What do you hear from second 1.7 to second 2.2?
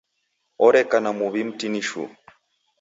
shuu.